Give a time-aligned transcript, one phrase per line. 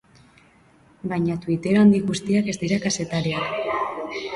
[1.11, 3.59] Baina twittero handi guztiak ez dira kazetariak.